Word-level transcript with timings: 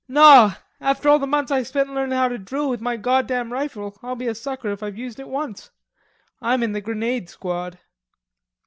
"Naw; 0.07 0.55
after 0.79 1.07
all 1.09 1.19
the 1.19 1.27
months 1.27 1.51
I 1.51 1.61
spent 1.61 1.93
learnin' 1.93 2.17
how 2.17 2.27
to 2.27 2.39
drill 2.39 2.71
with 2.71 2.81
my 2.81 2.97
goddam 2.97 3.53
rifle, 3.53 3.99
I'll 4.01 4.15
be 4.15 4.25
a 4.27 4.33
sucker 4.33 4.71
if 4.71 4.81
I've 4.81 4.97
used 4.97 5.19
it 5.19 5.27
once. 5.29 5.69
I'm 6.41 6.63
in 6.63 6.71
the 6.71 6.81
grenade 6.81 7.29
squad." 7.29 7.77